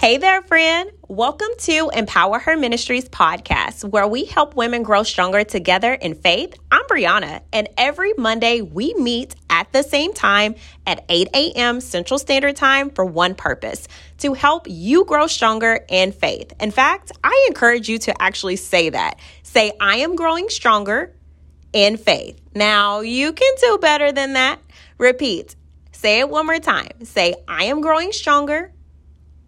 Hey 0.00 0.16
there, 0.16 0.40
friend. 0.40 0.90
Welcome 1.08 1.50
to 1.58 1.90
Empower 1.94 2.38
Her 2.38 2.56
Ministries 2.56 3.06
podcast, 3.06 3.84
where 3.84 4.08
we 4.08 4.24
help 4.24 4.56
women 4.56 4.82
grow 4.82 5.02
stronger 5.02 5.44
together 5.44 5.92
in 5.92 6.14
faith. 6.14 6.54
I'm 6.72 6.86
Brianna, 6.86 7.42
and 7.52 7.68
every 7.76 8.14
Monday 8.16 8.62
we 8.62 8.94
meet 8.94 9.34
at 9.50 9.70
the 9.74 9.82
same 9.82 10.14
time 10.14 10.54
at 10.86 11.04
8 11.10 11.28
a.m. 11.34 11.82
Central 11.82 12.18
Standard 12.18 12.56
Time 12.56 12.88
for 12.88 13.04
one 13.04 13.34
purpose 13.34 13.88
to 14.20 14.32
help 14.32 14.64
you 14.70 15.04
grow 15.04 15.26
stronger 15.26 15.84
in 15.86 16.12
faith. 16.12 16.54
In 16.58 16.70
fact, 16.70 17.12
I 17.22 17.46
encourage 17.48 17.90
you 17.90 17.98
to 17.98 18.22
actually 18.22 18.56
say 18.56 18.88
that. 18.88 19.18
Say, 19.42 19.70
I 19.78 19.96
am 19.96 20.16
growing 20.16 20.48
stronger 20.48 21.14
in 21.74 21.98
faith. 21.98 22.40
Now, 22.54 23.00
you 23.00 23.34
can 23.34 23.54
do 23.60 23.76
better 23.76 24.12
than 24.12 24.32
that. 24.32 24.60
Repeat. 24.96 25.56
Say 25.92 26.20
it 26.20 26.30
one 26.30 26.46
more 26.46 26.58
time. 26.58 27.04
Say, 27.04 27.34
I 27.46 27.64
am 27.64 27.82
growing 27.82 28.12
stronger 28.12 28.72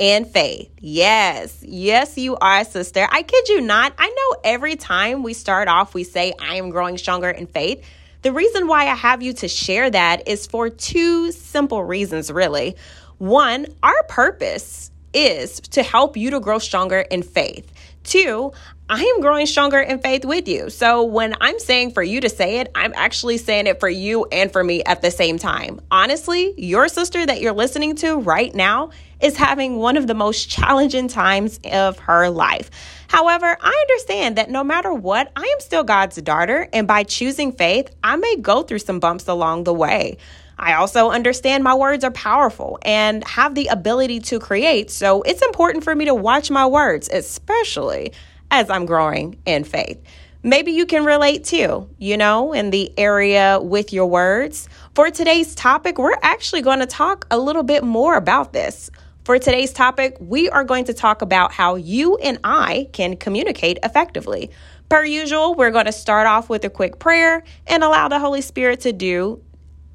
and 0.02 0.26
faith. 0.26 0.68
Yes, 0.80 1.62
yes, 1.62 2.18
you 2.18 2.36
are, 2.38 2.64
sister. 2.64 3.06
I 3.08 3.22
kid 3.22 3.48
you 3.48 3.60
not. 3.60 3.93
I 3.96 4.08
know 4.08 4.40
every 4.43 4.74
time 4.74 5.22
we 5.22 5.32
start 5.32 5.68
off, 5.68 5.94
we 5.94 6.02
say, 6.02 6.34
I 6.40 6.56
am 6.56 6.70
growing 6.70 6.98
stronger 6.98 7.30
in 7.30 7.46
faith. 7.46 7.88
The 8.22 8.32
reason 8.32 8.66
why 8.66 8.88
I 8.88 8.96
have 8.96 9.22
you 9.22 9.32
to 9.34 9.46
share 9.46 9.88
that 9.90 10.26
is 10.26 10.48
for 10.48 10.68
two 10.68 11.30
simple 11.30 11.84
reasons, 11.84 12.32
really. 12.32 12.74
One, 13.18 13.68
our 13.84 14.02
purpose 14.08 14.90
is 15.14 15.60
to 15.60 15.84
help 15.84 16.16
you 16.16 16.30
to 16.30 16.40
grow 16.40 16.58
stronger 16.58 17.02
in 17.02 17.22
faith. 17.22 17.71
Two, 18.04 18.52
I 18.88 19.00
am 19.00 19.20
growing 19.20 19.46
stronger 19.46 19.80
in 19.80 20.00
faith 20.00 20.24
with 20.24 20.48
you. 20.48 20.68
So 20.68 21.04
when 21.04 21.34
I'm 21.40 21.58
saying 21.58 21.93
for 21.93 22.02
you 22.02 22.20
to 22.20 22.29
say 22.29 22.58
it, 22.58 22.70
I'm 22.74 22.93
actually 22.94 23.38
saying 23.38 23.66
it 23.66 23.80
for 23.80 23.88
you 23.88 24.26
and 24.30 24.52
for 24.52 24.62
me 24.62 24.84
at 24.84 25.00
the 25.00 25.10
same 25.10 25.38
time. 25.38 25.80
Honestly, 25.90 26.52
your 26.58 26.88
sister 26.88 27.24
that 27.24 27.40
you're 27.40 27.52
listening 27.52 27.96
to 27.96 28.16
right 28.16 28.54
now 28.54 28.90
is 29.20 29.36
having 29.36 29.76
one 29.76 29.96
of 29.96 30.08
the 30.08 30.14
most 30.14 30.50
challenging 30.50 31.08
times 31.08 31.60
of 31.72 31.98
her 32.00 32.28
life. 32.28 32.70
However, 33.08 33.56
I 33.60 33.84
understand 33.88 34.36
that 34.36 34.50
no 34.50 34.64
matter 34.64 34.92
what, 34.92 35.30
I 35.36 35.42
am 35.42 35.60
still 35.60 35.84
God's 35.84 36.16
daughter, 36.16 36.68
and 36.72 36.88
by 36.88 37.05
choosing 37.05 37.52
faith, 37.52 37.94
I 38.02 38.16
may 38.16 38.36
go 38.36 38.62
through 38.62 38.80
some 38.80 39.00
bumps 39.00 39.28
along 39.28 39.64
the 39.64 39.72
way. 39.74 40.18
I 40.58 40.75
also 40.75 41.11
understand 41.11 41.64
my 41.64 41.75
words 41.75 42.05
are 42.05 42.11
powerful 42.11 42.78
and 42.83 43.27
have 43.27 43.55
the 43.55 43.67
ability 43.69 44.20
to 44.20 44.39
create, 44.39 44.91
so 44.91 45.22
it's 45.22 45.42
important 45.42 45.84
for 45.84 45.95
me 45.95 46.05
to 46.05 46.14
watch 46.14 46.50
my 46.50 46.67
words, 46.67 47.08
especially 47.12 48.12
as 48.50 48.70
I'm 48.70 48.86
growing 48.86 49.39
in 49.47 49.64
faith. 49.64 50.00
Maybe 50.45 50.73
you 50.73 50.86
can 50.86 51.05
relate 51.05 51.45
too, 51.45 51.89
you 51.98 52.17
know, 52.17 52.53
in 52.53 52.70
the 52.70 52.92
area 52.98 53.61
with 53.62 53.92
your 53.92 54.06
words. 54.06 54.69
For 54.95 55.11
today's 55.11 55.55
topic, 55.55 55.98
we're 55.98 56.19
actually 56.20 56.62
going 56.62 56.80
to 56.80 56.86
talk 56.86 57.27
a 57.30 57.39
little 57.39 57.62
bit 57.62 57.84
more 57.84 58.17
about 58.17 58.53
this. 58.53 58.91
For 59.25 59.39
today's 59.39 59.73
topic, 59.73 60.17
we 60.19 60.50
are 60.50 60.64
going 60.64 60.86
to 60.86 60.95
talk 60.95 61.23
about 61.23 61.53
how 61.53 61.77
you 61.77 62.17
and 62.17 62.41
I 62.42 62.89
can 62.92 63.17
communicate 63.17 63.78
effectively. 63.84 64.50
Per 64.89 65.05
usual, 65.05 65.55
we're 65.55 65.70
going 65.70 65.86
to 65.86 65.92
start 65.92 66.27
off 66.27 66.48
with 66.48 66.64
a 66.64 66.70
quick 66.70 66.98
prayer 66.98 67.45
and 67.69 67.84
allow 67.84 68.08
the 68.08 68.19
Holy 68.19 68.41
Spirit 68.41 68.80
to 68.80 68.92
do 68.92 69.41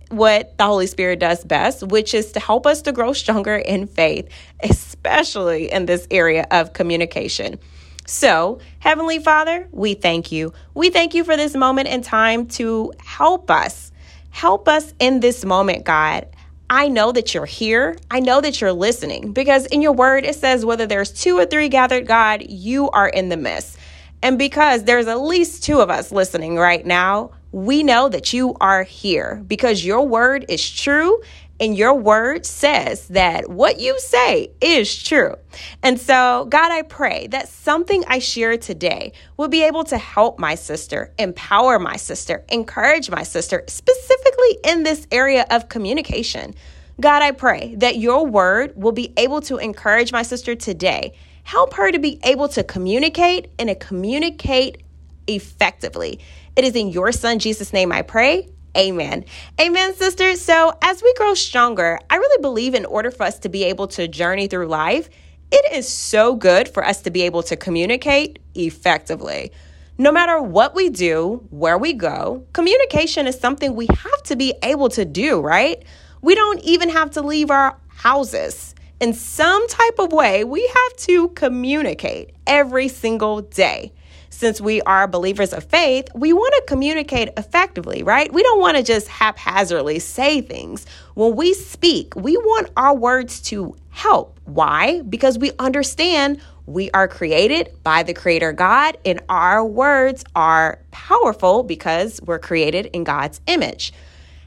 what 0.09 0.57
the 0.57 0.65
Holy 0.65 0.87
Spirit 0.87 1.19
does 1.19 1.43
best, 1.43 1.83
which 1.83 2.13
is 2.13 2.31
to 2.33 2.39
help 2.39 2.65
us 2.65 2.81
to 2.83 2.91
grow 2.91 3.13
stronger 3.13 3.55
in 3.55 3.87
faith, 3.87 4.29
especially 4.61 5.71
in 5.71 5.85
this 5.85 6.07
area 6.11 6.47
of 6.51 6.73
communication. 6.73 7.59
So, 8.05 8.59
Heavenly 8.79 9.19
Father, 9.19 9.67
we 9.71 9.93
thank 9.93 10.31
you. 10.31 10.53
We 10.73 10.89
thank 10.89 11.13
you 11.13 11.25
for 11.25 11.35
this 11.35 11.55
moment 11.55 11.89
in 11.89 12.01
time 12.01 12.47
to 12.47 12.93
help 12.99 13.51
us. 13.51 13.91
Help 14.29 14.69
us 14.69 14.93
in 14.99 15.19
this 15.19 15.43
moment, 15.43 15.83
God. 15.83 16.27
I 16.69 16.89
know 16.89 17.11
that 17.13 17.33
you're 17.33 17.45
here. 17.45 17.97
I 18.11 18.19
know 18.19 18.41
that 18.41 18.59
you're 18.59 18.73
listening 18.73 19.31
because 19.31 19.65
in 19.67 19.81
your 19.81 19.93
word 19.93 20.25
it 20.25 20.35
says, 20.35 20.65
whether 20.65 20.85
there's 20.85 21.11
two 21.11 21.37
or 21.37 21.45
three 21.45 21.69
gathered, 21.69 22.07
God, 22.07 22.43
you 22.49 22.89
are 22.89 23.07
in 23.07 23.29
the 23.29 23.37
midst. 23.37 23.76
And 24.21 24.37
because 24.37 24.83
there's 24.83 25.07
at 25.07 25.21
least 25.21 25.63
two 25.63 25.79
of 25.79 25.89
us 25.89 26.11
listening 26.11 26.57
right 26.57 26.85
now, 26.85 27.31
we 27.51 27.83
know 27.83 28.09
that 28.09 28.33
you 28.33 28.55
are 28.59 28.83
here 28.83 29.43
because 29.47 29.85
your 29.85 30.07
word 30.07 30.45
is 30.49 30.69
true 30.69 31.21
and 31.59 31.75
your 31.75 31.93
word 31.93 32.45
says 32.45 33.07
that 33.07 33.49
what 33.49 33.79
you 33.79 33.99
say 33.99 34.51
is 34.61 35.01
true. 35.01 35.35
And 35.81 35.99
so, 35.99 36.45
God, 36.49 36.71
I 36.71 36.83
pray 36.83 37.27
that 37.27 37.49
something 37.49 38.03
I 38.07 38.19
share 38.19 38.57
today 38.57 39.13
will 39.37 39.47
be 39.47 39.63
able 39.63 39.83
to 39.85 39.97
help 39.97 40.37
my 40.37 40.55
sister, 40.55 41.13
empower 41.17 41.79
my 41.79 41.95
sister, 41.95 42.43
encourage 42.49 43.09
my 43.09 43.23
sister, 43.23 43.63
specifically 43.67 44.59
in 44.65 44.83
this 44.83 45.07
area 45.11 45.47
of 45.49 45.69
communication. 45.69 46.53
God, 46.99 47.21
I 47.21 47.31
pray 47.31 47.75
that 47.77 47.97
your 47.97 48.25
word 48.25 48.73
will 48.75 48.91
be 48.91 49.13
able 49.17 49.41
to 49.41 49.57
encourage 49.57 50.11
my 50.11 50.23
sister 50.23 50.55
today. 50.55 51.13
Help 51.47 51.75
her 51.75 51.89
to 51.89 51.97
be 51.97 52.19
able 52.25 52.49
to 52.49 52.61
communicate 52.61 53.49
and 53.57 53.69
to 53.69 53.75
communicate 53.75 54.83
effectively. 55.27 56.19
It 56.57 56.65
is 56.65 56.75
in 56.75 56.89
your 56.89 57.13
son 57.13 57.39
Jesus' 57.39 57.71
name 57.71 57.89
I 57.93 58.01
pray. 58.01 58.49
Amen. 58.75 59.23
Amen, 59.57 59.95
sisters. 59.95 60.41
So, 60.41 60.73
as 60.81 61.01
we 61.01 61.13
grow 61.13 61.35
stronger, 61.35 62.01
I 62.09 62.17
really 62.17 62.41
believe 62.41 62.75
in 62.75 62.83
order 62.83 63.11
for 63.11 63.23
us 63.23 63.39
to 63.39 63.49
be 63.49 63.63
able 63.63 63.87
to 63.87 64.09
journey 64.09 64.47
through 64.47 64.67
life, 64.67 65.09
it 65.49 65.73
is 65.73 65.87
so 65.87 66.35
good 66.35 66.67
for 66.67 66.83
us 66.83 67.03
to 67.03 67.11
be 67.11 67.21
able 67.21 67.43
to 67.43 67.55
communicate 67.55 68.39
effectively. 68.53 69.53
No 69.97 70.11
matter 70.11 70.41
what 70.41 70.75
we 70.75 70.89
do, 70.89 71.47
where 71.49 71.77
we 71.77 71.93
go, 71.93 72.45
communication 72.51 73.25
is 73.25 73.39
something 73.39 73.73
we 73.73 73.87
have 73.87 74.23
to 74.23 74.35
be 74.35 74.53
able 74.63 74.89
to 74.89 75.05
do, 75.05 75.39
right? 75.39 75.81
We 76.21 76.35
don't 76.35 76.59
even 76.65 76.89
have 76.89 77.11
to 77.11 77.21
leave 77.21 77.51
our 77.51 77.79
houses. 77.87 78.66
In 78.99 79.13
some 79.13 79.67
type 79.67 79.99
of 79.99 80.11
way, 80.11 80.43
we 80.43 80.65
have 80.67 80.97
to 81.05 81.29
communicate 81.29 82.31
every 82.47 82.87
single 82.87 83.41
day 83.41 83.93
since 84.37 84.61
we 84.61 84.81
are 84.83 85.07
believers 85.07 85.51
of 85.51 85.63
faith, 85.63 86.09
we 86.13 86.31
want 86.31 86.53
to 86.55 86.63
communicate 86.67 87.29
effectively, 87.37 88.03
right? 88.03 88.31
We 88.31 88.43
don't 88.43 88.59
want 88.59 88.77
to 88.77 88.83
just 88.83 89.07
haphazardly 89.07 89.97
say 89.97 90.41
things. 90.41 90.85
When 91.15 91.35
we 91.35 91.55
speak, 91.55 92.15
we 92.15 92.37
want 92.37 92.69
our 92.77 92.95
words 92.95 93.41
to 93.43 93.75
help. 93.89 94.39
Why? 94.45 95.01
Because 95.01 95.39
we 95.39 95.51
understand 95.57 96.39
we 96.67 96.91
are 96.91 97.07
created 97.07 97.71
by 97.83 98.03
the 98.03 98.13
Creator 98.13 98.53
God, 98.53 98.97
and 99.05 99.21
our 99.27 99.65
words 99.65 100.23
are 100.35 100.79
powerful 100.91 101.63
because 101.63 102.21
we're 102.21 102.39
created 102.39 102.87
in 102.87 103.03
God's 103.03 103.41
image. 103.47 103.91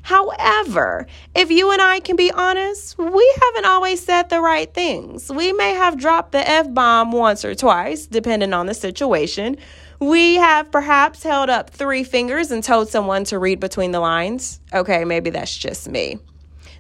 However, 0.02 1.06
if 1.34 1.50
you 1.50 1.70
and 1.70 1.80
I 1.80 2.00
can 2.00 2.16
be 2.16 2.32
honest, 2.32 2.98
we 2.98 3.34
haven't 3.42 3.66
always 3.66 4.04
said 4.04 4.28
the 4.28 4.40
right 4.40 4.72
things. 4.72 5.30
We 5.30 5.52
may 5.52 5.72
have 5.74 5.98
dropped 5.98 6.32
the 6.32 6.48
F 6.48 6.72
bomb 6.72 7.12
once 7.12 7.44
or 7.44 7.54
twice, 7.54 8.06
depending 8.06 8.52
on 8.52 8.66
the 8.66 8.74
situation. 8.74 9.56
We 10.00 10.36
have 10.36 10.70
perhaps 10.70 11.22
held 11.22 11.50
up 11.50 11.70
three 11.70 12.04
fingers 12.04 12.50
and 12.50 12.64
told 12.64 12.88
someone 12.88 13.24
to 13.24 13.38
read 13.38 13.60
between 13.60 13.92
the 13.92 14.00
lines. 14.00 14.60
Okay, 14.72 15.04
maybe 15.04 15.30
that's 15.30 15.56
just 15.56 15.88
me. 15.88 16.18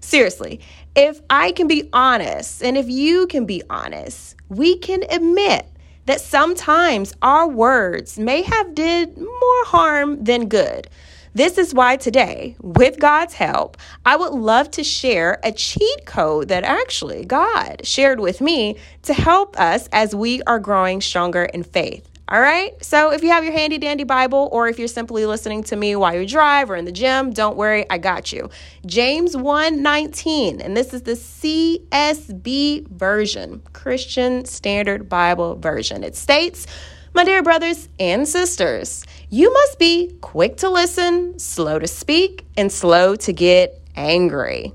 Seriously, 0.00 0.60
if 0.96 1.20
I 1.28 1.52
can 1.52 1.68
be 1.68 1.88
honest 1.92 2.62
and 2.62 2.76
if 2.78 2.88
you 2.88 3.26
can 3.26 3.44
be 3.44 3.62
honest, 3.68 4.36
we 4.48 4.78
can 4.78 5.04
admit 5.10 5.66
that 6.06 6.20
sometimes 6.20 7.14
our 7.22 7.46
words 7.46 8.18
may 8.18 8.42
have 8.42 8.74
did 8.74 9.16
more 9.16 9.64
harm 9.66 10.24
than 10.24 10.48
good. 10.48 10.88
This 11.32 11.58
is 11.58 11.72
why 11.72 11.96
today, 11.96 12.56
with 12.60 12.98
God's 12.98 13.34
help, 13.34 13.76
I 14.04 14.16
would 14.16 14.32
love 14.32 14.68
to 14.72 14.82
share 14.82 15.38
a 15.44 15.52
cheat 15.52 16.04
code 16.04 16.48
that 16.48 16.64
actually 16.64 17.24
God 17.24 17.86
shared 17.86 18.18
with 18.18 18.40
me 18.40 18.78
to 19.02 19.14
help 19.14 19.58
us 19.58 19.88
as 19.92 20.12
we 20.12 20.42
are 20.48 20.58
growing 20.58 21.00
stronger 21.00 21.44
in 21.44 21.62
faith. 21.62 22.10
All 22.26 22.40
right. 22.40 22.72
So 22.84 23.10
if 23.10 23.24
you 23.24 23.30
have 23.30 23.42
your 23.42 23.52
handy 23.52 23.78
dandy 23.78 24.04
Bible, 24.04 24.48
or 24.52 24.68
if 24.68 24.78
you're 24.78 24.86
simply 24.86 25.26
listening 25.26 25.64
to 25.64 25.76
me 25.76 25.96
while 25.96 26.14
you 26.14 26.26
drive 26.26 26.70
or 26.70 26.76
in 26.76 26.84
the 26.84 26.92
gym, 26.92 27.32
don't 27.32 27.56
worry, 27.56 27.88
I 27.90 27.98
got 27.98 28.32
you. 28.32 28.50
James 28.86 29.36
1 29.36 29.82
19, 29.82 30.60
and 30.60 30.76
this 30.76 30.94
is 30.94 31.02
the 31.02 31.12
CSB 31.12 32.88
version, 32.88 33.62
Christian 33.72 34.44
Standard 34.44 35.08
Bible 35.08 35.56
version. 35.56 36.04
It 36.04 36.14
states, 36.14 36.68
My 37.14 37.24
dear 37.24 37.42
brothers 37.42 37.88
and 37.98 38.28
sisters, 38.28 39.04
you 39.30 39.52
must 39.52 39.78
be 39.78 40.12
quick 40.20 40.56
to 40.56 40.68
listen, 40.68 41.38
slow 41.38 41.78
to 41.78 41.86
speak, 41.86 42.44
and 42.56 42.70
slow 42.70 43.14
to 43.14 43.32
get 43.32 43.80
angry. 43.94 44.72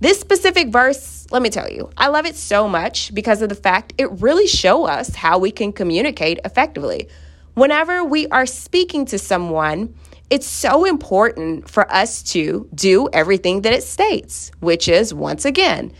This 0.00 0.18
specific 0.18 0.68
verse, 0.68 1.26
let 1.30 1.42
me 1.42 1.50
tell 1.50 1.70
you, 1.70 1.90
I 1.96 2.08
love 2.08 2.24
it 2.24 2.34
so 2.34 2.66
much 2.66 3.14
because 3.14 3.42
of 3.42 3.50
the 3.50 3.54
fact 3.54 3.92
it 3.98 4.10
really 4.22 4.46
show 4.46 4.86
us 4.86 5.14
how 5.14 5.38
we 5.38 5.50
can 5.50 5.70
communicate 5.72 6.40
effectively. 6.46 7.08
Whenever 7.52 8.02
we 8.02 8.26
are 8.28 8.46
speaking 8.46 9.04
to 9.06 9.18
someone, 9.18 9.94
it's 10.30 10.46
so 10.46 10.84
important 10.86 11.68
for 11.68 11.90
us 11.92 12.22
to 12.32 12.66
do 12.74 13.08
everything 13.12 13.60
that 13.62 13.74
it 13.74 13.82
states, 13.82 14.50
which 14.60 14.88
is 14.88 15.12
once 15.12 15.44
again, 15.44 15.92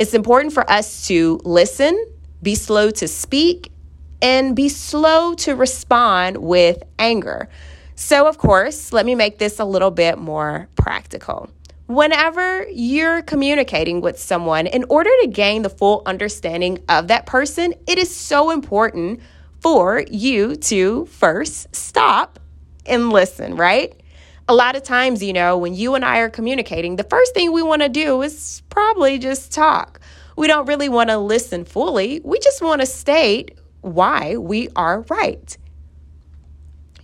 it's 0.00 0.14
important 0.14 0.52
for 0.52 0.68
us 0.68 1.06
to 1.06 1.40
listen, 1.44 2.06
be 2.42 2.56
slow 2.56 2.90
to 2.90 3.06
speak, 3.06 3.69
and 4.22 4.54
be 4.56 4.68
slow 4.68 5.34
to 5.34 5.54
respond 5.54 6.36
with 6.38 6.82
anger. 6.98 7.48
So, 7.94 8.26
of 8.26 8.38
course, 8.38 8.92
let 8.92 9.04
me 9.04 9.14
make 9.14 9.38
this 9.38 9.58
a 9.58 9.64
little 9.64 9.90
bit 9.90 10.18
more 10.18 10.68
practical. 10.74 11.50
Whenever 11.86 12.66
you're 12.70 13.20
communicating 13.22 14.00
with 14.00 14.18
someone, 14.18 14.66
in 14.66 14.84
order 14.88 15.10
to 15.22 15.26
gain 15.26 15.62
the 15.62 15.68
full 15.70 16.02
understanding 16.06 16.78
of 16.88 17.08
that 17.08 17.26
person, 17.26 17.74
it 17.86 17.98
is 17.98 18.14
so 18.14 18.50
important 18.50 19.20
for 19.60 20.04
you 20.10 20.56
to 20.56 21.06
first 21.06 21.74
stop 21.74 22.38
and 22.86 23.10
listen, 23.10 23.56
right? 23.56 24.00
A 24.48 24.54
lot 24.54 24.76
of 24.76 24.82
times, 24.82 25.22
you 25.22 25.32
know, 25.32 25.58
when 25.58 25.74
you 25.74 25.94
and 25.94 26.04
I 26.04 26.18
are 26.20 26.30
communicating, 26.30 26.96
the 26.96 27.04
first 27.04 27.34
thing 27.34 27.52
we 27.52 27.62
want 27.62 27.82
to 27.82 27.88
do 27.88 28.22
is 28.22 28.62
probably 28.70 29.18
just 29.18 29.52
talk. 29.52 30.00
We 30.36 30.46
don't 30.46 30.66
really 30.66 30.88
want 30.88 31.10
to 31.10 31.18
listen 31.18 31.64
fully. 31.64 32.20
We 32.24 32.38
just 32.38 32.62
want 32.62 32.80
to 32.80 32.86
state 32.86 33.58
why 33.80 34.36
we 34.36 34.68
are 34.76 35.02
right. 35.08 35.56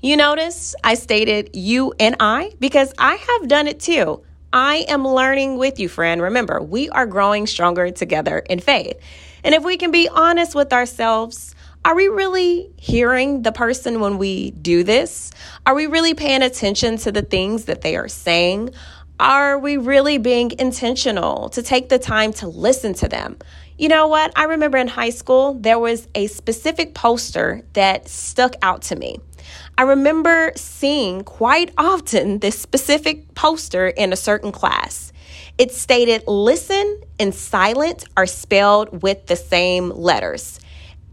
You 0.02 0.16
notice 0.16 0.74
I 0.84 0.94
stated 0.94 1.50
you 1.54 1.92
and 1.98 2.16
I 2.20 2.52
because 2.60 2.92
I 2.98 3.14
have 3.16 3.48
done 3.48 3.66
it 3.66 3.80
too. 3.80 4.22
I 4.52 4.86
am 4.88 5.06
learning 5.06 5.58
with 5.58 5.80
you, 5.80 5.88
friend. 5.88 6.22
Remember, 6.22 6.62
we 6.62 6.88
are 6.90 7.06
growing 7.06 7.46
stronger 7.46 7.90
together 7.90 8.38
in 8.38 8.60
faith. 8.60 8.98
And 9.42 9.54
if 9.54 9.64
we 9.64 9.76
can 9.76 9.90
be 9.90 10.08
honest 10.08 10.54
with 10.54 10.72
ourselves, 10.72 11.54
are 11.84 11.94
we 11.94 12.08
really 12.08 12.70
hearing 12.76 13.42
the 13.42 13.52
person 13.52 14.00
when 14.00 14.18
we 14.18 14.50
do 14.50 14.82
this? 14.82 15.30
Are 15.66 15.74
we 15.74 15.86
really 15.86 16.14
paying 16.14 16.42
attention 16.42 16.96
to 16.98 17.12
the 17.12 17.22
things 17.22 17.66
that 17.66 17.82
they 17.82 17.96
are 17.96 18.08
saying? 18.08 18.70
Are 19.20 19.58
we 19.58 19.76
really 19.76 20.18
being 20.18 20.52
intentional 20.58 21.48
to 21.50 21.62
take 21.62 21.88
the 21.88 21.98
time 21.98 22.32
to 22.34 22.48
listen 22.48 22.92
to 22.94 23.08
them? 23.08 23.38
You 23.78 23.88
know 23.88 24.08
what? 24.08 24.32
I 24.36 24.44
remember 24.44 24.78
in 24.78 24.88
high 24.88 25.10
school, 25.10 25.52
there 25.52 25.78
was 25.78 26.08
a 26.14 26.28
specific 26.28 26.94
poster 26.94 27.62
that 27.74 28.08
stuck 28.08 28.54
out 28.62 28.80
to 28.82 28.96
me. 28.96 29.18
I 29.76 29.82
remember 29.82 30.52
seeing 30.56 31.22
quite 31.24 31.72
often 31.76 32.38
this 32.38 32.58
specific 32.58 33.34
poster 33.34 33.88
in 33.88 34.14
a 34.14 34.16
certain 34.16 34.50
class. 34.50 35.12
It 35.58 35.72
stated, 35.72 36.24
Listen 36.26 37.02
and 37.20 37.34
silent 37.34 38.06
are 38.16 38.24
spelled 38.24 39.02
with 39.02 39.26
the 39.26 39.36
same 39.36 39.90
letters. 39.90 40.58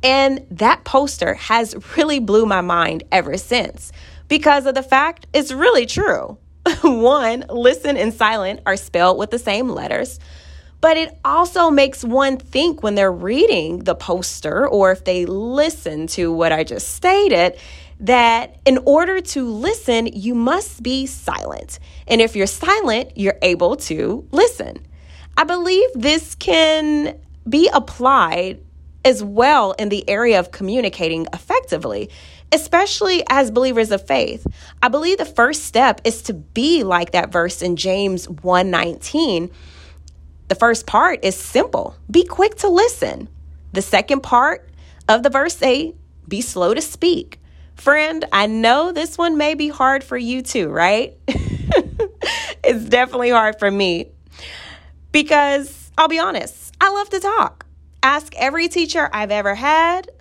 And 0.01 0.45
that 0.51 0.85
poster 0.85 1.33
has 1.33 1.75
really 1.97 2.19
blew 2.19 2.45
my 2.45 2.61
mind 2.61 3.03
ever 3.11 3.37
since 3.37 3.91
because 4.29 4.65
of 4.65 4.75
the 4.75 4.83
fact 4.83 5.27
it's 5.33 5.51
really 5.51 5.85
true. 5.85 6.37
one, 6.81 7.43
listen 7.49 7.97
and 7.97 8.13
silent 8.13 8.61
are 8.65 8.77
spelled 8.77 9.17
with 9.17 9.31
the 9.31 9.39
same 9.39 9.67
letters. 9.67 10.17
But 10.83 10.97
it 10.97 11.17
also 11.23 11.69
makes 11.69 12.03
one 12.03 12.35
think 12.35 12.83
when 12.83 12.95
they're 12.95 13.09
reading 13.09 13.85
the 13.85 13.95
poster 13.95 14.67
or 14.67 14.91
if 14.91 15.05
they 15.05 15.25
listen 15.25 16.07
to 16.07 16.29
what 16.29 16.51
I 16.51 16.65
just 16.65 16.89
stated 16.89 17.57
that 18.01 18.57
in 18.65 18.79
order 18.83 19.21
to 19.21 19.47
listen, 19.49 20.07
you 20.07 20.35
must 20.35 20.83
be 20.83 21.05
silent. 21.05 21.79
And 22.05 22.19
if 22.19 22.35
you're 22.35 22.47
silent, 22.47 23.13
you're 23.15 23.39
able 23.41 23.77
to 23.77 24.27
listen. 24.31 24.85
I 25.37 25.45
believe 25.45 25.89
this 25.95 26.35
can 26.35 27.17
be 27.47 27.69
applied 27.73 28.59
as 29.05 29.23
well 29.23 29.71
in 29.79 29.87
the 29.87 30.03
area 30.09 30.37
of 30.37 30.51
communicating 30.51 31.27
effectively, 31.31 32.09
especially 32.51 33.23
as 33.29 33.51
believers 33.51 33.91
of 33.91 34.05
faith. 34.05 34.45
I 34.81 34.89
believe 34.89 35.17
the 35.17 35.23
first 35.23 35.63
step 35.63 36.01
is 36.03 36.23
to 36.23 36.33
be 36.33 36.83
like 36.83 37.11
that 37.11 37.31
verse 37.31 37.61
in 37.61 37.77
James 37.77 38.27
1:19. 38.27 39.49
The 40.53 40.59
first 40.59 40.85
part 40.85 41.25
is 41.25 41.35
simple. 41.35 41.95
Be 42.11 42.25
quick 42.25 42.57
to 42.57 42.69
listen. 42.69 43.27
The 43.71 43.81
second 43.81 44.21
part 44.21 44.69
of 45.09 45.23
the 45.23 45.31
verse 45.31 45.59
8 45.59 45.95
be 46.27 46.41
slow 46.41 46.75
to 46.75 46.79
speak. 46.79 47.39
Friend, 47.73 48.23
I 48.31 48.45
know 48.45 48.91
this 48.91 49.17
one 49.17 49.35
may 49.35 49.55
be 49.55 49.69
hard 49.69 50.03
for 50.03 50.15
you 50.15 50.43
too, 50.43 50.69
right? 50.69 51.17
it's 51.27 52.85
definitely 52.85 53.31
hard 53.31 53.57
for 53.57 53.71
me 53.71 54.11
because 55.11 55.91
I'll 55.97 56.07
be 56.07 56.19
honest, 56.19 56.75
I 56.79 56.91
love 56.91 57.09
to 57.09 57.19
talk. 57.19 57.65
Ask 58.03 58.35
every 58.35 58.67
teacher 58.67 59.09
I've 59.11 59.31
ever 59.31 59.55
had. 59.55 60.11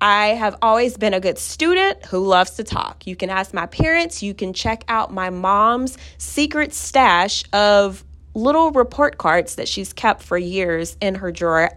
I 0.00 0.28
have 0.28 0.58
always 0.62 0.96
been 0.96 1.12
a 1.12 1.18
good 1.18 1.38
student 1.38 2.06
who 2.06 2.24
loves 2.24 2.52
to 2.52 2.62
talk. 2.62 3.04
You 3.08 3.16
can 3.16 3.30
ask 3.30 3.52
my 3.52 3.66
parents, 3.66 4.22
you 4.22 4.32
can 4.32 4.52
check 4.52 4.84
out 4.86 5.12
my 5.12 5.30
mom's 5.30 5.98
secret 6.18 6.72
stash 6.72 7.42
of 7.52 8.04
little 8.34 8.70
report 8.70 9.18
cards 9.18 9.56
that 9.56 9.68
she's 9.68 9.92
kept 9.92 10.22
for 10.22 10.38
years 10.38 10.96
in 11.00 11.16
her 11.16 11.32
drawer. 11.32 11.70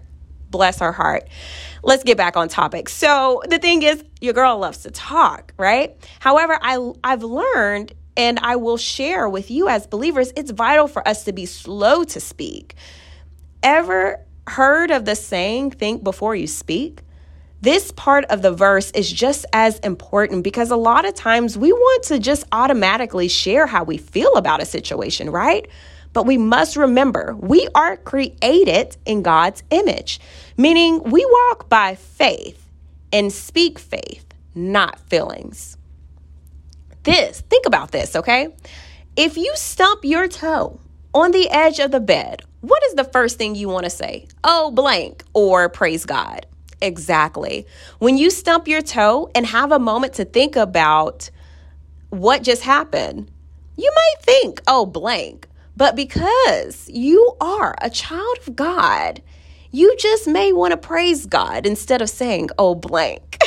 Bless 0.50 0.80
her 0.80 0.92
heart. 0.92 1.28
Let's 1.84 2.04
get 2.04 2.18
back 2.18 2.38
on 2.38 2.48
topic. 2.48 2.88
So, 2.88 3.42
the 3.50 3.60
thing 3.60 3.84
is, 3.84 4.04
your 4.22 4.34
girl 4.34 4.58
loves 4.58 4.80
to 4.84 4.92
talk, 4.92 5.54
right? 5.58 5.96
However, 6.20 6.58
I 6.62 6.94
I've 7.04 7.24
learned 7.24 7.94
and 8.18 8.40
I 8.40 8.56
will 8.56 8.78
share 8.78 9.28
with 9.28 9.52
you 9.52 9.68
as 9.68 9.88
believers, 9.88 10.32
it's 10.36 10.52
vital 10.52 10.88
for 10.88 11.06
us 11.08 11.26
to 11.26 11.34
be 11.34 11.46
slow 11.46 12.04
to 12.06 12.20
speak. 12.20 12.76
Ever 13.62 14.22
heard 14.48 14.92
of 14.92 15.06
the 15.06 15.16
saying, 15.16 15.72
think 15.72 16.04
before 16.04 16.36
you 16.36 16.48
speak? 16.48 17.02
This 17.62 17.92
part 17.92 18.26
of 18.26 18.42
the 18.42 18.52
verse 18.52 18.92
is 18.92 19.12
just 19.12 19.46
as 19.52 19.80
important 19.80 20.44
because 20.44 20.70
a 20.72 20.76
lot 20.76 21.06
of 21.06 21.16
times 21.16 21.58
we 21.58 21.74
want 21.74 22.04
to 22.04 22.20
just 22.20 22.46
automatically 22.52 23.28
share 23.28 23.66
how 23.66 23.84
we 23.84 23.98
feel 23.98 24.36
about 24.36 24.62
a 24.62 24.66
situation, 24.66 25.30
right? 25.30 25.68
But 26.16 26.26
we 26.26 26.40
must 26.40 26.76
remember 26.76 27.36
we 27.38 27.68
are 27.76 27.98
created 27.98 28.98
in 29.06 29.22
God's 29.22 29.62
image, 29.70 30.20
meaning 30.58 31.04
we 31.04 31.24
walk 31.24 31.70
by 31.70 31.94
faith 31.94 32.68
and 33.14 33.32
speak 33.32 33.78
faith, 33.78 34.26
not 34.56 35.00
feelings. 35.00 35.78
This, 37.04 37.42
think 37.42 37.68
about 37.68 37.92
this, 37.92 38.16
okay? 38.16 38.48
If 39.16 39.38
you 39.38 39.52
stump 39.56 40.04
your 40.04 40.28
toe 40.28 40.80
on 41.14 41.30
the 41.32 41.48
edge 41.52 41.78
of 41.78 41.92
the 41.92 42.00
bed 42.00 42.42
what 42.66 42.84
is 42.86 42.96
the 42.96 43.04
first 43.04 43.38
thing 43.38 43.54
you 43.54 43.70
want 43.70 43.84
to 43.84 43.92
say? 43.92 44.28
Oh, 44.44 44.72
blank, 44.72 45.24
or 45.36 45.70
praise 45.70 46.04
God. 46.04 46.48
Exactly. 46.82 47.68
When 48.00 48.18
you 48.18 48.32
stump 48.32 48.68
your 48.68 48.82
toe 48.82 49.30
and 49.36 49.46
have 49.46 49.72
a 49.72 49.78
moment 49.78 50.14
to 50.14 50.26
think 50.26 50.56
about 50.56 51.30
what 52.10 52.42
just 52.42 52.64
happened, 52.64 53.30
you 53.78 53.92
might 53.96 54.24
think, 54.24 54.64
oh, 54.66 54.88
blank. 54.88 55.45
But 55.78 55.96
because 55.96 56.90
you 56.90 57.36
are 57.42 57.76
a 57.82 57.90
child 57.90 58.38
of 58.48 58.56
God, 58.56 59.22
you 59.72 59.96
just 59.98 60.28
may 60.28 60.54
want 60.54 60.72
to 60.72 60.78
praise 60.78 61.26
God 61.26 61.66
instead 61.66 62.02
of 62.02 62.10
saying, 62.10 62.50
oh, 62.58 62.76
blank. 62.76 63.38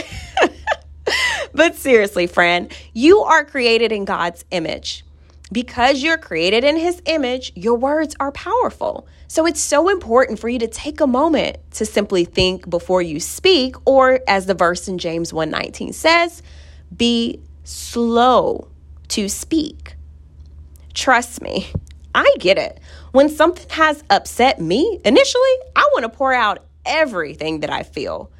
but 1.54 1.74
seriously, 1.74 2.26
friend, 2.26 2.72
you 2.92 3.20
are 3.20 3.44
created 3.44 3.92
in 3.92 4.04
God's 4.04 4.44
image. 4.50 5.04
Because 5.50 6.02
you're 6.02 6.18
created 6.18 6.64
in 6.64 6.76
his 6.76 7.00
image, 7.06 7.52
your 7.54 7.76
words 7.76 8.14
are 8.20 8.32
powerful. 8.32 9.08
So 9.28 9.46
it's 9.46 9.60
so 9.60 9.88
important 9.88 10.38
for 10.38 10.50
you 10.50 10.58
to 10.58 10.66
take 10.66 11.00
a 11.00 11.06
moment 11.06 11.56
to 11.72 11.86
simply 11.86 12.26
think 12.26 12.68
before 12.68 13.00
you 13.00 13.20
speak 13.20 13.76
or 13.86 14.20
as 14.28 14.44
the 14.44 14.54
verse 14.54 14.88
in 14.88 14.98
James 14.98 15.32
1:19 15.32 15.94
says, 15.94 16.42
be 16.94 17.40
slow 17.64 18.68
to 19.08 19.28
speak. 19.28 19.96
Trust 20.92 21.40
me, 21.40 21.68
I 22.18 22.34
get 22.40 22.58
it. 22.58 22.80
When 23.12 23.28
something 23.28 23.68
has 23.70 24.02
upset 24.10 24.60
me, 24.60 25.00
initially, 25.04 25.54
I 25.76 25.88
want 25.92 26.02
to 26.02 26.08
pour 26.08 26.32
out 26.32 26.64
everything 26.84 27.60
that 27.60 27.70
I 27.70 27.84
feel. 27.84 28.32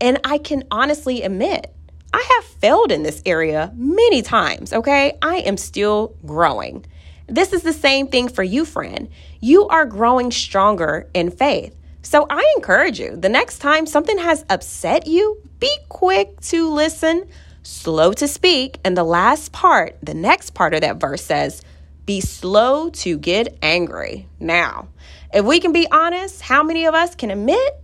And 0.00 0.20
I 0.22 0.38
can 0.38 0.62
honestly 0.70 1.22
admit 1.22 1.74
I 2.12 2.24
have 2.36 2.44
failed 2.44 2.92
in 2.92 3.02
this 3.02 3.20
area 3.26 3.72
many 3.74 4.22
times, 4.22 4.72
okay? 4.72 5.18
I 5.20 5.38
am 5.38 5.56
still 5.56 6.14
growing. 6.24 6.86
This 7.26 7.52
is 7.52 7.62
the 7.62 7.72
same 7.72 8.06
thing 8.06 8.28
for 8.28 8.44
you, 8.44 8.64
friend. 8.64 9.08
You 9.40 9.66
are 9.66 9.84
growing 9.84 10.30
stronger 10.30 11.08
in 11.12 11.32
faith. 11.32 11.74
So 12.02 12.28
I 12.30 12.52
encourage 12.54 13.00
you 13.00 13.16
the 13.16 13.28
next 13.28 13.58
time 13.58 13.84
something 13.86 14.18
has 14.18 14.44
upset 14.48 15.08
you, 15.08 15.42
be 15.58 15.76
quick 15.88 16.40
to 16.42 16.70
listen, 16.70 17.26
slow 17.64 18.12
to 18.12 18.28
speak. 18.28 18.78
And 18.84 18.96
the 18.96 19.02
last 19.02 19.50
part, 19.50 19.98
the 20.02 20.14
next 20.14 20.50
part 20.54 20.72
of 20.74 20.82
that 20.82 21.00
verse 21.00 21.24
says, 21.24 21.62
be 22.06 22.20
slow 22.20 22.90
to 22.90 23.18
get 23.18 23.58
angry. 23.62 24.28
Now, 24.38 24.88
if 25.32 25.44
we 25.44 25.60
can 25.60 25.72
be 25.72 25.86
honest, 25.90 26.42
how 26.42 26.62
many 26.62 26.84
of 26.84 26.94
us 26.94 27.14
can 27.14 27.30
admit 27.30 27.74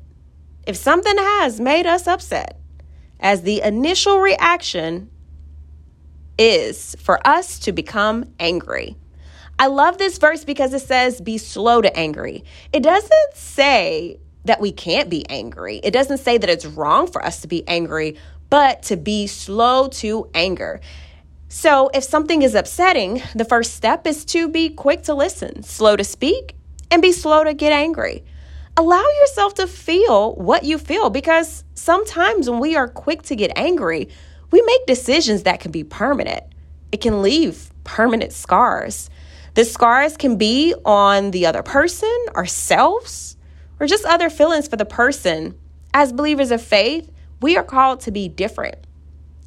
if 0.67 0.77
something 0.77 1.17
has 1.17 1.61
made 1.61 1.87
us 1.87 2.07
upset? 2.07 2.61
as 3.21 3.43
the 3.43 3.61
initial 3.63 4.19
reaction 4.19 5.11
is 6.39 6.97
for 6.99 7.25
us 7.27 7.59
to 7.61 7.73
become 7.73 8.25
angry. 8.41 8.97
I 9.59 9.67
love 9.67 9.99
this 9.99 10.17
verse 10.17 10.45
because 10.45 10.73
it 10.73 10.81
says, 10.81 11.21
be 11.21 11.37
slow 11.37 11.83
to 11.83 11.95
angry. 11.97 12.45
It 12.73 12.83
doesn't 12.83 13.35
say 13.35 14.19
that 14.47 14.59
we 14.59 14.73
can't 14.73 15.11
be 15.11 15.29
angry, 15.29 15.81
it 15.85 15.91
doesn't 15.91 16.19
say 16.19 16.39
that 16.39 16.49
it's 16.49 16.65
wrong 16.65 17.07
for 17.07 17.23
us 17.23 17.43
to 17.43 17.49
be 17.49 17.67
angry, 17.69 18.17
but 18.49 18.83
to 18.85 18.97
be 18.97 19.27
slow 19.27 19.89
to 19.89 20.31
anger. 20.33 20.81
So, 21.53 21.91
if 21.93 22.05
something 22.05 22.41
is 22.41 22.55
upsetting, 22.55 23.23
the 23.35 23.45
first 23.45 23.75
step 23.75 24.07
is 24.07 24.25
to 24.27 24.49
be 24.49 24.71
quick 24.71 25.03
to 25.03 25.15
listen, 25.15 25.63
slow 25.63 25.97
to 25.97 26.05
speak, 26.05 26.55
and 26.91 27.03
be 27.03 27.13
slow 27.13 27.45
to 27.45 27.53
get 27.53 27.73
angry 27.73 28.25
allow 28.81 29.05
yourself 29.21 29.55
to 29.55 29.67
feel 29.67 30.35
what 30.37 30.65
you 30.65 30.79
feel 30.79 31.11
because 31.11 31.65
sometimes 31.75 32.49
when 32.49 32.61
we 32.61 32.77
are 32.77 32.89
quick 32.89 33.23
to 33.23 33.37
get 33.37 33.53
angry, 33.55 34.09
we 34.51 34.63
make 34.63 34.87
decisions 34.87 35.43
that 35.43 35.61
can 35.61 35.71
be 35.71 35.85
permanent. 35.85 36.43
It 36.91 37.03
can 37.03 37.23
leave 37.23 37.71
permanent 37.85 38.33
scars. 38.33 39.11
The 39.55 39.65
scars 39.65 40.17
can 40.17 40.37
be 40.37 40.75
on 40.85 41.31
the 41.31 41.45
other 41.45 41.63
person, 41.63 42.17
ourselves, 42.35 43.37
or 43.79 43.87
just 43.87 44.05
other 44.05 44.31
feelings 44.31 44.67
for 44.67 44.77
the 44.77 44.85
person. 44.87 45.59
As 45.93 46.13
believers 46.13 46.51
of 46.51 46.63
faith, 46.63 47.11
we 47.43 47.57
are 47.57 47.65
called 47.65 48.01
to 48.01 48.11
be 48.11 48.29
different. 48.29 48.77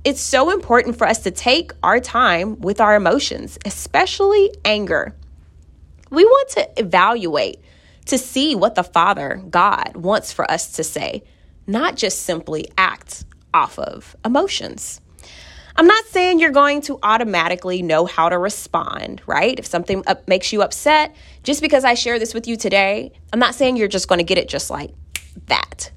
It's 0.05 0.19
so 0.19 0.49
important 0.49 0.97
for 0.97 1.07
us 1.07 1.19
to 1.19 1.31
take 1.31 1.71
our 1.81 2.01
time 2.01 2.59
with 2.59 2.81
our 2.81 2.95
emotions, 2.95 3.57
especially 3.63 4.51
anger. 4.65 5.15
We 6.09 6.25
want 6.25 6.49
to 6.49 6.69
evaluate 6.77 7.59
to 8.07 8.17
see 8.17 8.53
what 8.53 8.75
the 8.75 8.83
Father, 8.83 9.41
God, 9.49 9.95
wants 9.95 10.33
for 10.33 10.49
us 10.51 10.73
to 10.73 10.83
say, 10.83 11.23
not 11.67 11.95
just 11.95 12.23
simply 12.23 12.67
act 12.77 13.23
off 13.53 13.79
of 13.79 14.17
emotions. 14.25 14.99
I'm 15.77 15.87
not 15.87 16.03
saying 16.07 16.39
you're 16.39 16.51
going 16.51 16.81
to 16.81 16.99
automatically 17.01 17.81
know 17.81 18.05
how 18.05 18.27
to 18.27 18.37
respond, 18.37 19.21
right? 19.25 19.57
If 19.57 19.65
something 19.65 20.03
up 20.05 20.27
makes 20.27 20.51
you 20.51 20.61
upset, 20.61 21.15
just 21.43 21.61
because 21.61 21.85
I 21.85 21.93
share 21.93 22.19
this 22.19 22.33
with 22.33 22.45
you 22.45 22.57
today, 22.57 23.13
I'm 23.31 23.39
not 23.39 23.55
saying 23.55 23.77
you're 23.77 23.87
just 23.87 24.09
going 24.09 24.19
to 24.19 24.25
get 24.25 24.37
it 24.37 24.49
just 24.49 24.69
like 24.69 24.91
that. 25.47 25.91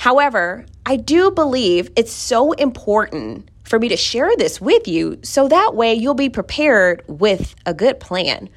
However, 0.00 0.64
I 0.86 0.96
do 0.96 1.30
believe 1.30 1.90
it's 1.94 2.10
so 2.10 2.52
important 2.52 3.50
for 3.64 3.78
me 3.78 3.86
to 3.90 3.98
share 3.98 4.34
this 4.38 4.58
with 4.58 4.88
you 4.88 5.18
so 5.22 5.46
that 5.46 5.74
way 5.74 5.92
you'll 5.92 6.14
be 6.14 6.30
prepared 6.30 7.02
with 7.06 7.54
a 7.66 7.74
good 7.74 8.00
plan. 8.00 8.48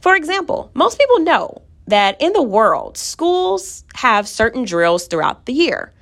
For 0.00 0.14
example, 0.14 0.70
most 0.74 1.00
people 1.00 1.18
know 1.18 1.62
that 1.88 2.22
in 2.22 2.32
the 2.34 2.42
world, 2.42 2.96
schools 2.96 3.82
have 3.94 4.28
certain 4.28 4.64
drills 4.64 5.08
throughout 5.08 5.46
the 5.46 5.52
year 5.52 5.92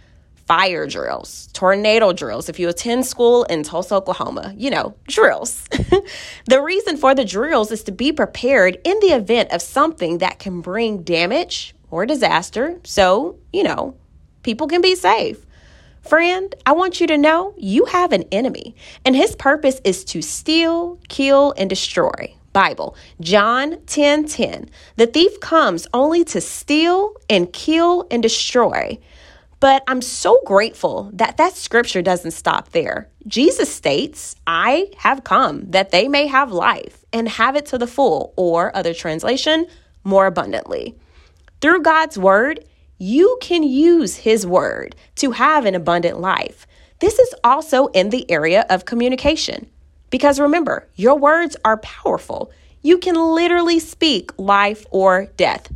fire 0.47 0.87
drills, 0.87 1.49
tornado 1.55 2.13
drills. 2.13 2.51
If 2.51 2.61
you 2.61 2.69
attend 2.69 3.07
school 3.07 3.45
in 3.45 3.63
Tulsa, 3.63 3.95
Oklahoma, 3.95 4.53
you 4.55 4.69
know, 4.69 4.95
drills. 5.09 5.67
the 6.45 6.61
reason 6.61 6.99
for 6.99 7.15
the 7.15 7.25
drills 7.25 7.71
is 7.71 7.85
to 7.85 7.93
be 7.93 8.13
prepared 8.13 8.77
in 8.85 9.01
the 9.01 9.15
event 9.15 9.51
of 9.51 9.63
something 9.63 10.19
that 10.19 10.41
can 10.41 10.61
bring 10.61 11.05
damage 11.05 11.75
or 11.91 12.05
disaster. 12.05 12.81
So, 12.85 13.39
you 13.53 13.63
know, 13.63 13.97
people 14.43 14.67
can 14.67 14.81
be 14.81 14.95
safe. 14.95 15.45
Friend, 16.03 16.55
I 16.65 16.73
want 16.73 17.01
you 17.01 17.07
to 17.09 17.19
know 17.19 17.55
you 17.57 17.85
have 17.87 18.13
an 18.13 18.25
enemy, 18.33 18.75
and 19.05 19.15
his 19.15 19.37
purpose 19.37 19.81
is 19.85 20.05
to 20.07 20.23
steal, 20.23 20.99
kill, 21.09 21.53
and 21.57 21.69
destroy. 21.69 22.35
Bible, 22.53 22.97
John 23.21 23.81
10 23.87 24.27
10. 24.27 24.71
The 24.97 25.07
thief 25.07 25.39
comes 25.41 25.87
only 25.95 26.25
to 26.25 26.41
steal 26.41 27.15
and 27.29 27.53
kill 27.53 28.07
and 28.11 28.23
destroy. 28.23 28.99
But 29.61 29.85
I'm 29.87 30.01
so 30.01 30.41
grateful 30.47 31.11
that 31.13 31.37
that 31.37 31.53
scripture 31.53 32.01
doesn't 32.01 32.31
stop 32.31 32.71
there. 32.71 33.09
Jesus 33.27 33.73
states, 33.73 34.35
I 34.47 34.91
have 34.97 35.23
come 35.23 35.71
that 35.71 35.91
they 35.91 36.09
may 36.09 36.27
have 36.27 36.51
life 36.51 37.05
and 37.13 37.29
have 37.29 37.57
it 37.57 37.67
to 37.67 37.79
the 37.79 37.87
full, 37.87 38.33
or 38.37 38.75
other 38.75 38.95
translation, 38.95 39.67
more 40.03 40.27
abundantly. 40.27 40.97
Through 41.61 41.83
God's 41.83 42.17
word, 42.17 42.65
you 43.01 43.39
can 43.41 43.63
use 43.63 44.15
his 44.15 44.47
word 44.47 44.95
to 45.17 45.31
have 45.31 45.65
an 45.65 45.75
abundant 45.75 46.21
life. 46.21 46.67
This 46.99 47.19
is 47.19 47.35
also 47.43 47.87
in 47.87 48.11
the 48.11 48.31
area 48.31 48.67
of 48.69 48.85
communication. 48.85 49.71
Because 50.11 50.39
remember, 50.39 50.87
your 50.97 51.19
words 51.19 51.57
are 51.65 51.79
powerful. 51.79 52.53
You 52.83 52.99
can 52.99 53.15
literally 53.15 53.79
speak 53.79 54.31
life 54.37 54.85
or 54.91 55.29
death. 55.39 55.73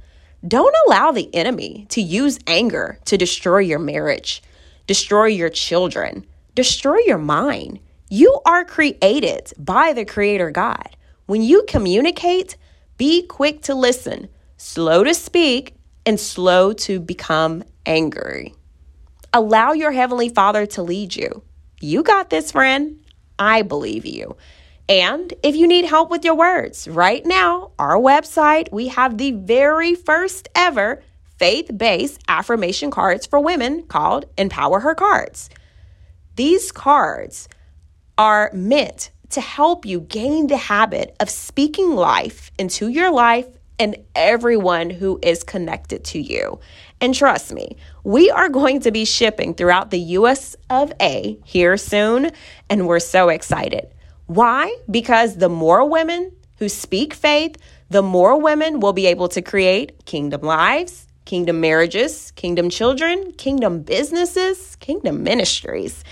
Don't 0.47 0.77
allow 0.87 1.13
the 1.13 1.35
enemy 1.35 1.87
to 1.89 2.03
use 2.03 2.39
anger 2.47 2.99
to 3.07 3.17
destroy 3.17 3.61
your 3.61 3.79
marriage, 3.79 4.43
destroy 4.87 5.27
your 5.27 5.49
children, 5.49 6.27
destroy 6.55 6.99
your 7.07 7.17
mind. 7.17 7.79
You 8.11 8.39
are 8.45 8.67
created 8.67 9.51
by 9.57 9.95
the 9.95 10.05
Creator 10.05 10.51
God. 10.51 10.95
When 11.25 11.41
you 11.41 11.65
communicate, 11.67 12.59
be 12.99 13.27
quick 13.27 13.63
to 13.63 13.75
listen, 13.75 14.29
slow 14.59 15.05
to 15.05 15.15
speak, 15.15 15.75
and 16.07 16.19
slow 16.19 16.73
to 16.73 17.01
become 17.01 17.65
angry. 17.87 18.55
Allow 19.33 19.73
your 19.73 19.93
Heavenly 19.93 20.29
Father 20.29 20.67
to 20.67 20.83
lead 20.83 21.17
you. 21.17 21.43
You 21.81 22.03
got 22.03 22.31
this, 22.31 22.53
friend. 22.53 23.01
I 23.39 23.63
believe 23.63 24.07
you. 24.07 24.37
And 24.89 25.33
if 25.43 25.57
you 25.57 25.67
need 25.67 25.87
help 25.87 26.11
with 26.11 26.25
your 26.25 26.35
words, 26.35 26.87
right 26.87 27.25
now, 27.25 27.73
our 27.79 27.97
website, 27.97 28.71
we 28.71 28.89
have 28.89 29.17
the 29.17 29.33
very 29.33 29.95
first 29.95 30.49
ever 30.55 31.03
faith 31.39 31.71
based 31.77 32.21
affirmation 32.29 32.91
cards 32.91 33.27
for 33.27 33.41
women 33.41 33.85
called 33.85 34.27
Empower 34.37 34.81
Her 34.81 34.95
Cards. 34.95 35.51
These 36.37 36.71
cards 36.71 37.49
are 38.19 38.51
meant 38.53 39.11
to 39.31 39.41
help 39.41 39.85
you 39.85 40.01
gain 40.01 40.47
the 40.47 40.57
habit 40.57 41.17
of 41.19 41.31
speaking 41.31 41.97
life 41.97 42.53
into 42.59 42.89
your 42.89 43.11
life 43.11 43.47
and 43.79 43.97
everyone 44.15 44.91
who 44.91 45.19
is 45.23 45.43
connected 45.43 46.05
to 46.05 46.21
you. 46.21 46.61
And 47.01 47.15
trust 47.15 47.53
me, 47.53 47.77
we 48.05 48.31
are 48.31 48.49
going 48.49 48.81
to 48.81 48.91
be 48.91 49.05
shipping 49.05 49.55
throughout 49.55 49.91
the 49.91 49.99
US 49.99 50.57
of 50.71 50.93
A 51.01 51.39
here 51.45 51.77
soon, 51.77 52.31
and 52.71 52.87
we're 52.87 53.01
so 53.01 53.29
excited. 53.29 53.89
Why? 54.27 54.75
Because 54.91 55.37
the 55.37 55.49
more 55.49 55.89
women 55.89 56.33
who 56.59 56.69
speak 56.69 57.15
faith, 57.15 57.57
the 57.91 58.03
more 58.03 58.41
women 58.41 58.81
will 58.81 58.93
be 58.93 59.07
able 59.07 59.29
to 59.29 59.43
create 59.43 60.05
kingdom 60.07 60.41
lives, 60.43 61.07
kingdom 61.25 61.61
marriages, 61.61 62.31
kingdom 62.33 62.71
children, 62.71 63.33
kingdom 63.33 63.83
businesses, 63.83 64.77
kingdom 64.77 65.23
ministries. 65.23 66.05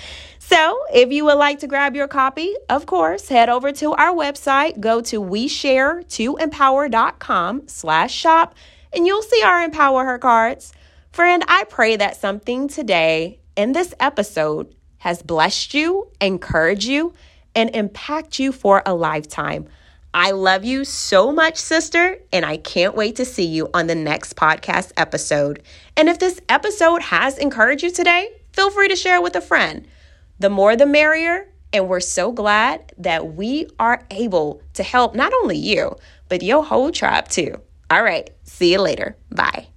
So, 0.44 0.76
if 0.92 1.12
you 1.12 1.24
would 1.26 1.38
like 1.38 1.60
to 1.60 1.68
grab 1.68 1.94
your 1.94 2.08
copy, 2.08 2.56
of 2.68 2.84
course, 2.84 3.28
head 3.28 3.48
over 3.48 3.70
to 3.72 3.92
our 3.92 4.12
website, 4.12 4.80
go 4.80 5.00
to 5.02 5.20
weshare2empower.com 5.20 7.68
slash 7.68 8.12
shop, 8.12 8.56
and 8.92 9.06
you'll 9.06 9.22
see 9.22 9.40
our 9.44 9.62
Empower 9.62 10.04
Her 10.04 10.18
cards. 10.18 10.72
Friend, 11.12 11.44
I 11.46 11.62
pray 11.70 11.94
that 11.94 12.16
something 12.16 12.66
today 12.66 13.38
in 13.56 13.70
this 13.70 13.94
episode 14.00 14.74
has 14.98 15.22
blessed 15.22 15.74
you, 15.74 16.08
encouraged 16.20 16.86
you, 16.86 17.14
and 17.54 17.70
impact 17.74 18.40
you 18.40 18.50
for 18.50 18.82
a 18.84 18.94
lifetime. 18.94 19.68
I 20.12 20.32
love 20.32 20.64
you 20.64 20.84
so 20.84 21.30
much, 21.30 21.56
sister, 21.56 22.18
and 22.32 22.44
I 22.44 22.56
can't 22.56 22.96
wait 22.96 23.14
to 23.16 23.24
see 23.24 23.46
you 23.46 23.70
on 23.72 23.86
the 23.86 23.94
next 23.94 24.34
podcast 24.34 24.90
episode. 24.96 25.62
And 25.96 26.08
if 26.08 26.18
this 26.18 26.40
episode 26.48 27.02
has 27.02 27.38
encouraged 27.38 27.84
you 27.84 27.92
today, 27.92 28.28
feel 28.52 28.72
free 28.72 28.88
to 28.88 28.96
share 28.96 29.18
it 29.18 29.22
with 29.22 29.36
a 29.36 29.40
friend. 29.40 29.86
The 30.42 30.50
more 30.50 30.74
the 30.74 30.86
merrier, 30.86 31.46
and 31.72 31.88
we're 31.88 32.00
so 32.00 32.32
glad 32.32 32.92
that 32.98 33.34
we 33.34 33.68
are 33.78 34.04
able 34.10 34.60
to 34.74 34.82
help 34.82 35.14
not 35.14 35.32
only 35.32 35.56
you, 35.56 35.94
but 36.28 36.42
your 36.42 36.64
whole 36.64 36.90
tribe 36.90 37.28
too. 37.28 37.60
All 37.88 38.02
right, 38.02 38.28
see 38.42 38.72
you 38.72 38.80
later. 38.80 39.16
Bye. 39.30 39.68